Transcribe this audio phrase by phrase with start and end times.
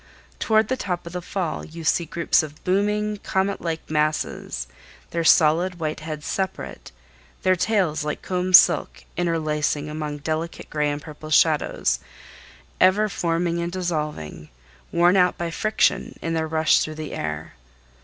[0.39, 4.65] Toward the top of the fall you see groups of booming, comet like masses,
[5.11, 6.91] their solid, white heads separate,
[7.43, 11.99] their tails like combed silk interlacing among delicate gray and purple shadows,
[12.79, 14.49] ever forming and dissolving,
[14.91, 17.53] worn out by friction in their rush through the air.